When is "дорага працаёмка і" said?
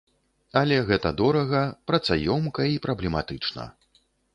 1.21-2.85